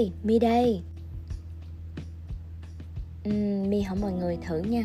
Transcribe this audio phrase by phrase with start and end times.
[0.00, 0.82] Ê, Mi đây.
[3.28, 4.84] Uhm, Mi hỏi mọi người thử nha.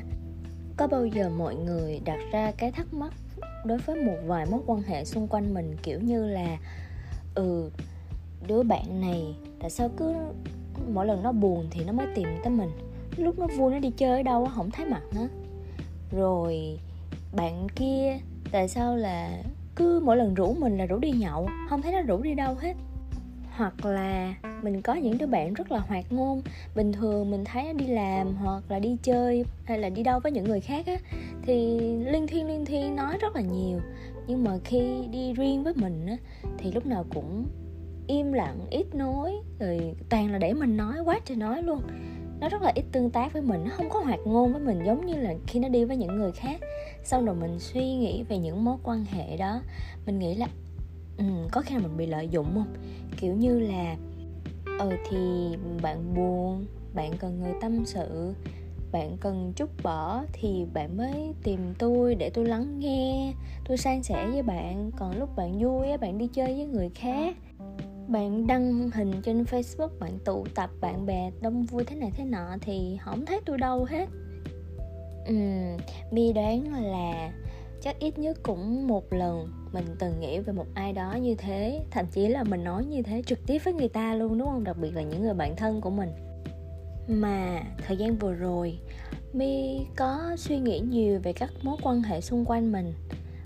[0.78, 3.14] Có bao giờ mọi người đặt ra cái thắc mắc
[3.66, 6.57] Đối với một vài mối quan hệ xung quanh mình Kiểu như là
[7.36, 7.70] Ừ,
[8.48, 10.14] đứa bạn này Tại sao cứ
[10.93, 12.70] mỗi lần nó buồn thì nó mới tìm tới mình?
[13.18, 15.27] Lúc nó vui nó đi chơi ở đâu không thấy mặt nó.
[16.11, 16.79] Rồi
[17.34, 18.20] bạn kia
[18.52, 19.43] Tại sao là
[19.75, 22.55] cứ mỗi lần rủ mình là rủ đi nhậu Không thấy nó rủ đi đâu
[22.62, 22.73] hết?
[23.52, 26.42] Hoặc là mình có những đứa bạn rất là hoạt ngôn.
[26.76, 30.32] Bình thường mình thấy đi làm hoặc là đi chơi hay là đi đâu với
[30.32, 30.98] những người khác á
[31.41, 31.80] thì
[32.12, 33.80] liên thiên liên thiên nói rất là nhiều.
[34.28, 36.18] Nhưng mà khi đi riêng với mình á
[36.58, 37.46] thì lúc nào cũng
[38.08, 41.82] im lặng ít nói rồi toàn là để mình nói quá trời nói luôn.
[42.40, 44.86] Nó rất là ít tương tác với mình nó không có hoạt ngôn với mình
[44.86, 46.60] giống như là khi nó đi với những người khác.
[47.04, 49.62] Xong rồi mình suy nghĩ về những mối quan hệ đó.
[50.05, 50.48] Mình nghĩ là
[51.18, 52.76] ừ, có khi nào mình bị lợi dụng không?
[53.18, 53.96] Kiểu như là
[54.79, 55.18] ừ thì
[55.81, 58.34] bạn buồn, bạn cần người tâm sự,
[58.91, 63.34] bạn cần chút bỏ thì bạn mới tìm tôi để tôi lắng nghe,
[63.67, 64.91] tôi san sẻ với bạn.
[64.97, 67.35] Còn lúc bạn vui bạn đi chơi với người khác.
[68.07, 72.25] Bạn đăng hình trên facebook, bạn tụ tập bạn bè đông vui thế này thế
[72.25, 74.09] nọ thì không thấy tôi đâu hết.
[75.25, 75.35] Ừ
[76.12, 77.31] mi đoán là
[77.86, 79.47] chắc ít nhất cũng một lần.
[79.74, 83.02] Mình từng nghĩ về một ai đó như thế, thậm chí là mình nói như
[83.02, 84.64] thế trực tiếp với người ta luôn, đúng không?
[84.64, 86.09] Đặc biệt là những người bạn thân của mình.
[87.08, 88.80] Mà thời gian vừa rồi
[89.34, 92.94] mi có suy nghĩ nhiều về các mối quan hệ xung quanh mình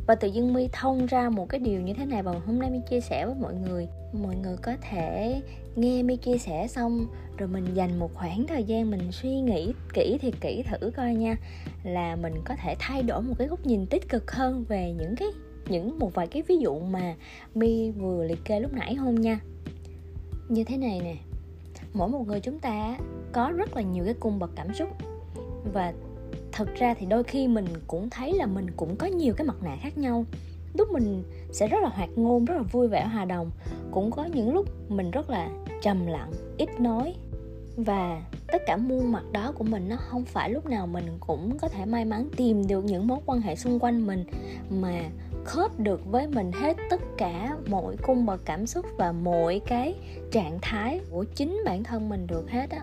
[0.09, 2.69] và tự dưng mi thông ra một cái điều như thế này và hôm nay
[2.69, 3.88] mi chia sẻ với mọi người.
[4.13, 5.41] Mọi người có thể
[5.75, 7.07] nghe mi chia sẻ xong,
[7.38, 11.13] rồi mình dành một khoảng thời gian mình suy nghĩ kỹ thì kỹ thử coi
[11.13, 11.35] nha,
[11.83, 15.15] là mình có thể thay đổi một cái góc nhìn tích cực hơn về những
[15.15, 15.27] cái,
[15.67, 17.15] những một vài cái ví dụ mà
[17.55, 19.39] mi vừa liệt kê lúc nãy không nha.
[20.49, 21.15] Như thế này nè,
[21.93, 22.97] mỗi một người chúng ta
[23.31, 24.89] có rất là nhiều cái cung bậc cảm xúc
[25.73, 25.93] và
[26.52, 29.64] thật ra thì đôi khi mình cũng thấy là mình cũng có nhiều cái mặt
[29.64, 30.26] nạ khác nhau.
[30.73, 33.52] Lúc mình sẽ rất là hoạt ngôn, rất là vui vẻ, hòa đồng.
[33.92, 35.50] Cũng có những lúc mình rất là
[35.82, 37.16] trầm lặng, ít nói.
[37.78, 41.58] Và tất cả muôn mặt đó của mình nó không phải lúc nào mình cũng
[41.58, 44.26] có thể may mắn tìm được những mối quan hệ xung quanh mình
[44.70, 45.02] mà
[45.44, 49.96] khớp được với mình hết tất cả mọi cung bậc cảm xúc và mọi cái
[50.32, 52.80] trạng thái của chính bản thân mình được hết á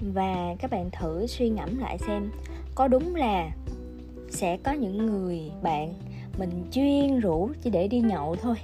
[0.00, 2.30] và các bạn thử suy ngẫm lại xem,
[2.74, 3.50] có đúng là
[4.30, 5.94] sẽ có những người bạn
[6.38, 8.56] mình chuyên rủ chỉ để đi nhậu thôi.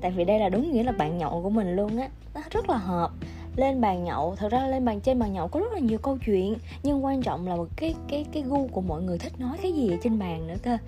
[0.00, 2.08] Tại vì đây là đúng nghĩa là bạn nhậu của mình luôn á.
[2.34, 3.10] Nó rất là hợp.
[3.56, 6.18] Lên bàn nhậu, thật ra lên bàn trên bàn nhậu có rất là nhiều câu
[6.26, 9.56] chuyện, nhưng quan trọng là một cái cái cái gu của mọi người thích nói
[9.62, 10.78] cái gì ở trên bàn nữa cơ.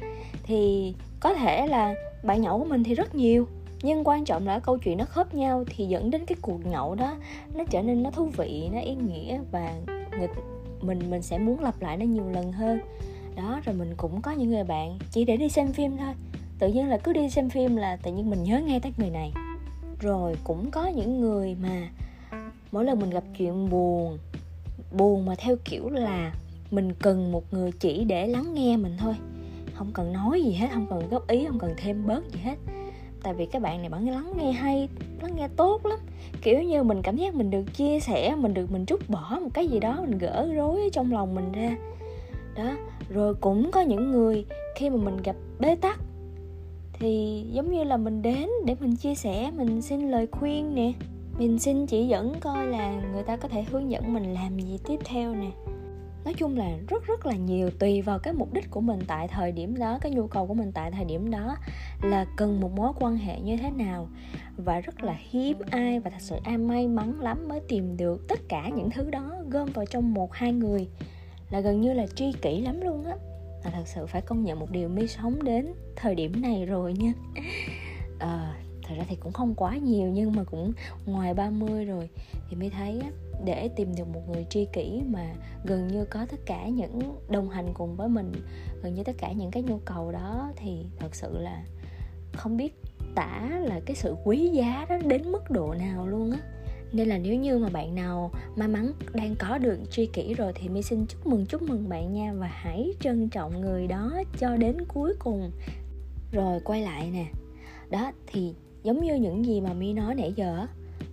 [0.42, 1.94] Thì có thể là
[2.24, 3.46] bạn nhậu của mình thì rất nhiều
[3.82, 6.94] nhưng quan trọng là câu chuyện nó khớp nhau thì dẫn đến cái cuộc nhậu
[6.94, 7.16] đó,
[7.54, 9.74] nó trở nên nó thú vị, nó ý nghĩa và
[10.20, 10.30] nghịch,
[10.80, 12.80] mình mình sẽ muốn lặp lại nó nhiều lần hơn.
[13.36, 16.14] Đó, rồi mình cũng có những người bạn chỉ để đi xem phim thôi.
[16.58, 19.10] Tự nhiên là cứ đi xem phim là tự nhiên mình nhớ ngay tới người
[19.10, 19.32] này.
[20.00, 21.88] Rồi cũng có những người mà
[22.72, 24.18] mỗi lần mình gặp chuyện buồn
[24.92, 26.32] buồn mà theo kiểu là
[26.70, 29.14] mình cần một người chỉ để lắng nghe mình thôi.
[29.74, 32.54] Không cần nói gì hết, không cần góp ý, không cần thêm bớt gì hết
[33.22, 34.88] tại vì các bạn này bạn lắng nghe hay,
[35.22, 35.98] lắng nghe tốt lắm.
[36.42, 39.50] Kiểu như mình cảm giác mình được chia sẻ, mình được mình trút bỏ một
[39.54, 41.76] cái gì đó, mình gỡ rối trong lòng mình ra.
[42.56, 42.70] Đó,
[43.08, 44.44] rồi cũng có những người
[44.76, 46.00] khi mà mình gặp bế tắc,
[46.92, 50.92] thì giống như là mình đến để mình chia sẻ, mình xin lời khuyên nè,
[51.38, 54.78] mình xin chỉ dẫn coi là người ta có thể hướng dẫn mình làm gì
[54.88, 55.50] tiếp theo nè
[56.24, 59.28] nói chung là rất rất là nhiều tùy vào cái mục đích của mình tại
[59.28, 61.56] thời điểm đó cái nhu cầu của mình tại thời điểm đó
[62.02, 64.08] là cần một mối quan hệ như thế nào.
[64.56, 68.28] Và rất là hiếm ai và thật sự ai may mắn lắm mới tìm được
[68.28, 70.88] tất cả những thứ đó gom vào trong một hai người.
[71.50, 73.16] Là gần như là tri kỷ lắm luôn á.
[73.64, 76.92] Là thật sự phải công nhận một điều mi sống đến thời điểm này rồi
[76.92, 77.12] nha.
[78.18, 78.54] À,
[78.90, 80.72] thật ra thì cũng không quá nhiều nhưng mà cũng
[81.06, 82.08] ngoài 30 rồi.
[82.48, 83.10] Thì mới thấy á,
[83.44, 85.34] để tìm được một người tri kỷ mà
[85.64, 88.32] gần như có tất cả những đồng hành cùng với mình
[88.82, 91.64] gần như tất cả những cái nhu cầu đó thì thật sự là
[92.32, 92.74] không biết
[93.14, 96.38] tả là cái sự quý giá đó đến mức độ nào luôn á.
[96.92, 100.52] Nên là nếu như mà bạn nào may mắn đang có được tri kỷ rồi
[100.54, 104.22] thì mi xin chúc mừng chúc mừng bạn nha và hãy trân trọng người đó
[104.38, 105.50] cho đến cuối cùng.
[106.32, 107.26] Rồi quay lại nè.
[107.90, 110.66] Đó thì giống như những gì mà mi nói nãy giờ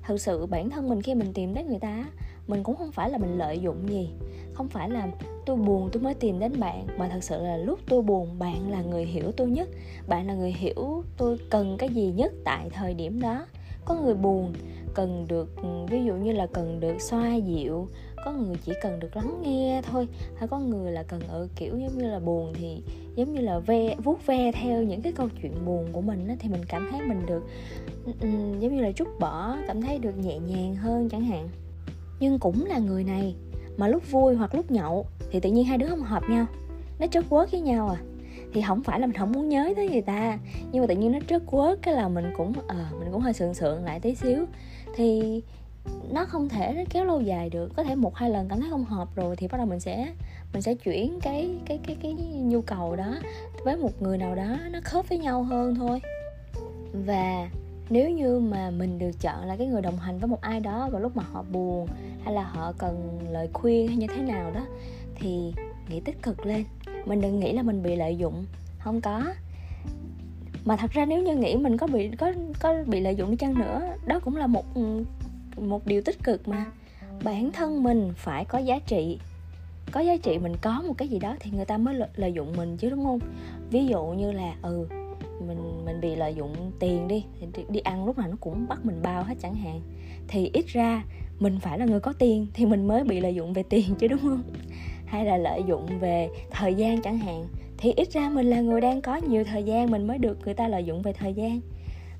[0.07, 2.05] thực sự bản thân mình khi mình tìm đến người ta
[2.47, 4.09] mình cũng không phải là mình lợi dụng gì.
[4.53, 5.07] Không phải là
[5.45, 8.71] tôi buồn tôi mới tìm đến bạn, mà thật sự là lúc tôi buồn, bạn
[8.71, 9.69] là người hiểu tôi nhất.
[10.07, 13.45] Bạn là người hiểu tôi cần cái gì nhất tại thời điểm đó.
[13.85, 14.53] Có người buồn,
[14.93, 15.49] cần được,
[15.89, 17.87] ví dụ như là cần được xoa dịu,
[18.25, 20.07] có người chỉ cần được lắng nghe thôi.
[20.35, 22.81] Hay có người là cần ở kiểu giống như là buồn thì
[23.17, 26.35] giống như là ve vuốt ve theo những cái câu chuyện buồn của mình á,
[26.39, 27.43] thì mình cảm thấy mình được
[28.21, 31.49] um, giống như là chút bỏ cảm thấy được nhẹ nhàng hơn chẳng hạn.
[32.19, 33.35] Nhưng cũng là người này
[33.77, 36.45] mà lúc vui hoặc lúc nhậu thì tự nhiên hai đứa không hợp nhau.
[36.99, 38.01] Nó chớt quớt với nhau à.
[38.53, 40.39] Thì không phải là mình không muốn nhớ tới người ta
[40.71, 43.21] nhưng mà tự nhiên nó trớt quớt cái là mình cũng ờ à, mình cũng
[43.21, 44.45] hơi sượng sượng lại tí xíu.
[44.95, 45.41] Thì
[46.11, 47.71] nó không thể kéo lâu dài được.
[47.75, 50.07] Có thể một, hai lần cảm thấy không hợp rồi thì bắt đầu mình sẽ
[50.53, 52.13] mình sẽ chuyển cái cái cái cái
[52.43, 53.15] nhu cầu đó
[53.63, 56.01] với một người nào đó nó khớp với nhau hơn thôi.
[56.93, 57.49] Và
[57.89, 60.89] nếu như mà mình được chọn là cái người đồng hành với một ai đó
[60.91, 61.87] vào lúc mà họ buồn
[62.23, 64.65] hay là họ cần lời khuyên hay như thế nào đó,
[65.15, 65.53] thì
[65.89, 66.63] nghĩ tích cực lên.
[67.05, 68.45] Mình đừng nghĩ là mình bị lợi dụng.
[68.79, 69.23] Không có.
[70.65, 73.37] Mà thật ra nếu như nghĩ mình có bị, có có bị lợi dụng đi
[73.37, 74.65] chăng nữa, đó cũng là một
[75.57, 76.65] một điều tích cực mà.
[77.23, 79.19] Bản thân mình phải có giá trị.
[79.91, 82.53] Có giá trị mình có một cái gì đó thì người ta mới lợi dụng
[82.57, 83.19] mình chứ, đúng không?
[83.69, 84.87] Ví dụ như là ừ
[85.47, 88.85] mình mình bị lợi dụng tiền đi, thì đi ăn lúc nào nó cũng bắt
[88.85, 89.81] mình bao hết chẳng hạn.
[90.27, 91.03] Thì ít ra
[91.39, 94.07] mình phải là người có tiền thì mình mới bị lợi dụng về tiền chứ,
[94.07, 94.43] đúng không?
[95.05, 97.47] Hay là lợi dụng về thời gian chẳng hạn.
[97.77, 100.53] Thì ít ra mình là người đang có nhiều thời gian mình mới được người
[100.53, 101.59] ta lợi dụng về thời gian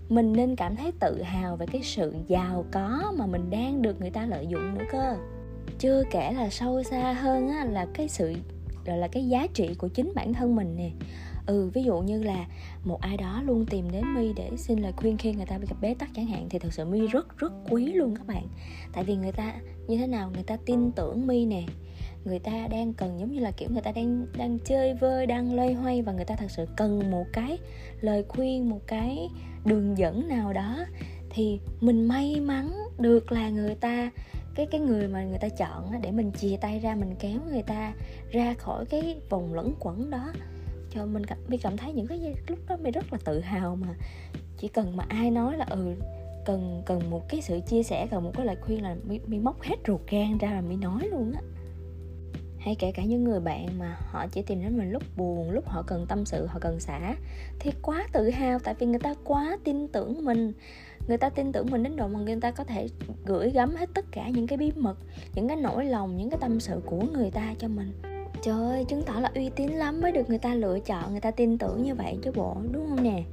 [0.10, 4.02] mình nên cảm thấy tự hào về cái sự giàu có mà mình đang được
[4.02, 5.16] người ta lợi dụng nữa cơ.
[5.80, 8.34] Chưa kể là sâu xa hơn á, là cái sự
[8.86, 10.92] gọi là cái giá trị của chính bản thân mình nè.
[11.46, 12.46] Ừ ví dụ như là
[12.84, 15.68] một ai đó luôn tìm đến mi để xin lời khuyên khi người ta bị
[15.70, 18.48] gặp bế tắc chẳng hạn thì thật sự mi rất rất quý luôn các bạn.
[18.94, 19.54] Tại vì người ta
[19.88, 21.64] như thế nào người ta tin tưởng mi nè
[22.28, 25.56] người ta đang cần giống như là kiểu người ta đang đang chơi vơi đang
[25.56, 27.58] loay hoay và người ta thật sự cần một cái
[28.02, 29.30] lời khuyên một cái
[29.66, 30.86] đường dẫn nào đó
[31.30, 34.12] thì mình may mắn được là người ta
[34.56, 37.62] cái cái người mà người ta chọn để mình chia tay ra mình kéo người
[37.62, 37.94] ta
[38.32, 40.34] ra khỏi cái vòng lẫn quẩn đó.
[40.92, 43.76] Cho mình cảm, mình cảm thấy những cái lúc đó mình rất là tự hào
[43.76, 43.88] mà.
[44.58, 45.96] Chỉ cần mà ai nói là ừ
[46.46, 49.40] cần cần một cái sự chia sẻ cần một cái lời khuyên là mi, mi
[49.40, 51.42] móc hết ruột gan ra là mi nói luôn á
[52.68, 55.68] hay kể cả những người bạn mà họ chỉ tìm đến mình lúc buồn, lúc
[55.68, 57.16] họ cần tâm sự, họ cần xả.
[57.60, 60.54] Thì quá tự hào tại vì người ta quá tin tưởng mình.
[61.08, 62.88] Người ta tin tưởng mình đến độ mà người ta có thể
[63.26, 64.98] gửi gắm hết tất cả những cái bí mật,
[65.36, 67.92] những cái nỗi lòng, những cái tâm sự của người ta cho mình.
[68.42, 71.22] Trời ơi, chứng tỏ là uy tín lắm mới được người ta lựa chọn, người
[71.22, 73.24] ta tin tưởng như vậy chứ bộ, đúng không nè?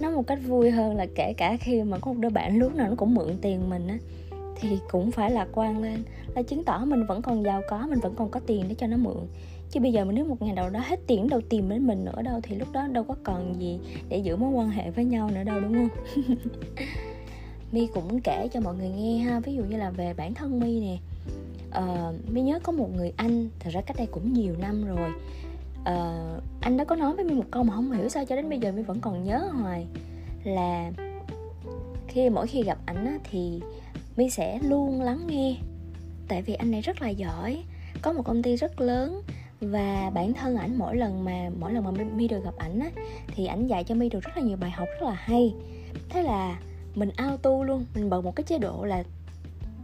[0.00, 2.74] Nói một cách vui hơn là kể cả khi mà có một đứa bạn lúc
[2.74, 3.98] nào nó cũng mượn tiền mình á
[4.60, 6.02] thì cũng phải lạc quan lên.
[6.34, 8.86] Là chứng tỏ mình vẫn còn giàu có mình vẫn còn có tiền để cho
[8.86, 9.26] nó mượn.
[9.70, 12.04] Chứ bây giờ mình nếu một ngày đầu đó hết tiền đâu tìm đến mình
[12.04, 13.78] nữa đâu thì lúc đó đâu có còn gì
[14.08, 15.88] để giữ mối quan hệ với nhau nữa đâu đúng không?
[17.72, 20.60] Mi cũng kể cho mọi người nghe ha ví dụ như là về bản thân
[20.60, 20.96] mi nè.
[21.70, 24.84] Ờ, uh, mi nhớ có một người anh thật ra cách đây cũng nhiều năm
[24.86, 25.10] rồi.
[25.80, 28.48] Uh, anh đã có nói với mi một câu mà không hiểu sao cho đến
[28.48, 29.86] bây giờ mi vẫn còn nhớ hoài.
[30.44, 30.90] Là
[32.08, 33.60] khi mỗi khi gặp ảnh á, thì
[34.18, 35.56] mi sẽ luôn lắng nghe.
[36.28, 37.64] Tại vì anh này rất là giỏi,
[38.02, 39.22] có một công ty rất lớn
[39.60, 42.90] và bản thân ảnh mỗi lần mà, mỗi lần mà mi được gặp ảnh á,
[43.26, 45.54] thì ảnh dạy cho mi được rất là nhiều bài học rất là hay.
[46.08, 46.60] Thế là
[46.94, 49.04] mình auto luôn, mình bật một cái chế độ là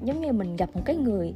[0.02, 1.34] giống như mình gặp một cái người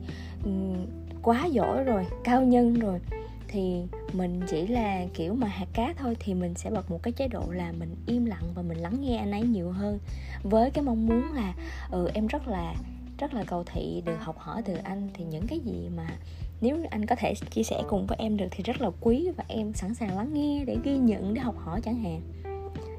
[1.22, 3.00] quá giỏi rồi, cao nhân rồi
[3.48, 7.12] thì mình chỉ là kiểu mà hạt cá thôi, thì mình sẽ bật một cái
[7.12, 9.98] chế độ là mình im lặng và mình lắng nghe anh ấy nhiều hơn.
[10.42, 11.54] Với cái mong muốn là
[11.90, 12.74] ừ em rất là
[13.18, 16.06] rất là cầu thị được học hỏi từ anh, thì những cái gì mà
[16.60, 19.44] nếu anh có thể chia sẻ cùng với em được thì rất là quý và
[19.48, 22.20] em sẵn sàng lắng nghe để ghi nhận, để học hỏi chẳng hạn.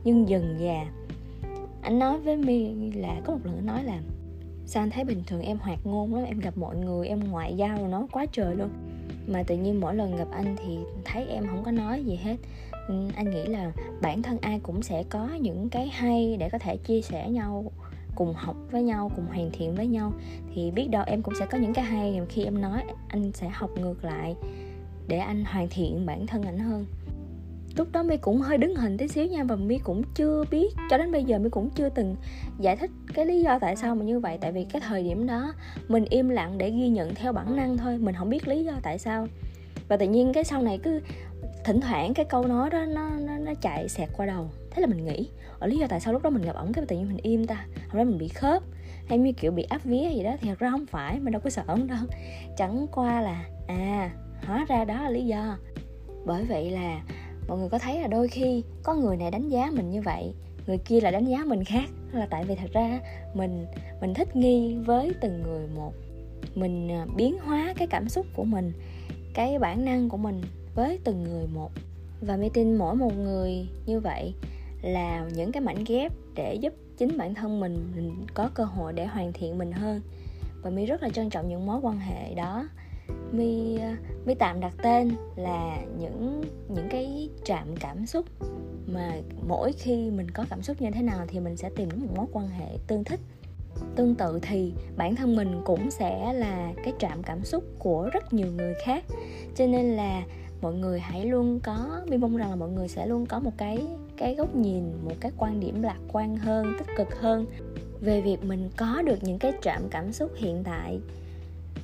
[0.04, 0.86] Nhưng dần già
[1.82, 4.00] anh nói với mi là, có một lần anh nói là,
[4.66, 7.56] sao anh thấy bình thường em hoạt ngôn lắm, em gặp mọi người, em ngoại
[7.56, 8.70] giao rồi nói quá trời luôn
[9.28, 12.36] mà tự nhiên mỗi lần gặp anh thì thấy em không có nói gì hết.
[12.88, 13.72] Ừ, anh nghĩ là
[14.02, 17.72] bản thân ai cũng sẽ có những cái hay để có thể chia sẻ nhau,
[18.16, 20.14] cùng học với nhau, cùng hoàn thiện với nhau.
[20.56, 22.22] Thì biết đâu em cũng sẽ có những cái hay.
[22.30, 24.36] Khi em nói, anh sẽ học ngược lại
[25.08, 26.86] để anh hoàn thiện bản thân ảnh hơn
[27.78, 30.68] lúc đó mi cũng hơi đứng hình tí xíu nha và mi cũng chưa biết
[30.90, 32.16] cho đến bây giờ mi cũng chưa từng
[32.60, 34.38] giải thích cái lý do tại sao mà như vậy.
[34.42, 35.54] Tại vì cái thời điểm đó
[35.88, 38.74] mình im lặng để ghi nhận theo bản năng thôi mình không biết lý do
[38.84, 39.28] tại sao.
[39.88, 41.02] Và tự nhiên cái sau này cứ
[41.66, 44.50] thỉnh thoảng cái câu nói đó nó nó, nó chạy xẹt qua đầu.
[44.72, 46.86] Thế là mình nghĩ ở lý do tại sao lúc đó mình gặp ổng cái
[46.86, 47.66] tự nhiên mình im ta?
[47.88, 48.64] Không lẽ mình bị khớp
[49.08, 50.36] hay như kiểu bị áp vía gì đó?
[50.42, 52.00] Thì thật ra không phải mình đâu có sợ ổng đâu.
[52.58, 54.10] Chẳng qua là à
[54.46, 55.58] hóa ra đó là lý do.
[56.26, 57.02] Bởi vậy là
[57.50, 60.34] mọi người có thấy là đôi khi có người này đánh giá mình như vậy,
[60.68, 61.90] người kia là đánh giá mình khác.
[62.12, 63.00] Là tại vì thật ra
[63.34, 63.66] mình
[64.02, 65.94] mình thích nghi với từng người một.
[66.56, 68.74] Mình à, biến hóa cái cảm xúc của mình,
[69.34, 70.42] cái bản năng của mình
[70.76, 71.72] với từng người một.
[72.22, 74.34] Và mê tin mỗi một người như vậy
[74.82, 78.94] là những cái mảnh ghép để giúp chính bản thân mình mình có cơ hội
[78.94, 80.02] để hoàn thiện mình hơn.
[80.62, 82.68] Và mi rất là trân trọng những mối quan hệ đó
[83.32, 88.26] mi à, mi tạm đặt tên là những những cái trạm cảm xúc
[88.88, 89.14] mà
[89.48, 92.14] mỗi khi mình có cảm xúc như thế nào thì mình sẽ tìm đến một
[92.16, 93.20] mối quan hệ tương thích.
[93.96, 98.34] Tương tự thì bản thân mình cũng sẽ là cái trạm cảm xúc của rất
[98.34, 99.04] nhiều người khác.
[99.56, 100.24] Cho nên là
[100.62, 103.52] mọi người hãy luôn có, mi mong rằng là mọi người sẽ luôn có một
[103.58, 107.46] cái cái góc nhìn, một cái quan điểm lạc quan hơn, tích cực hơn
[108.02, 111.00] về việc mình có được những cái trạm cảm xúc hiện tại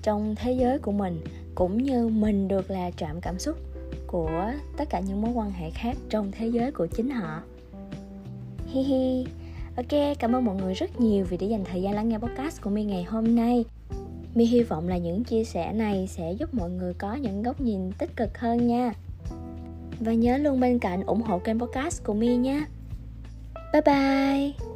[0.05, 1.21] trong thế giới của mình,
[1.55, 3.57] cũng như mình được là trạm cảm xúc
[4.07, 7.41] của tất cả những mối quan hệ khác trong thế giới của chính họ.
[8.67, 9.25] Hi hi.
[9.77, 12.61] Ok, cảm ơn mọi người rất nhiều vì đã dành thời gian lắng nghe podcast
[12.61, 13.65] của mi ngày hôm nay.
[14.35, 17.61] Mi hy vọng là những chia sẻ này sẽ giúp mọi người có những góc
[17.61, 18.93] nhìn tích cực hơn nha.
[19.99, 22.65] Và nhớ luôn bên cạnh ủng hộ kênh podcast của mi nha.
[23.73, 24.74] Bye bye.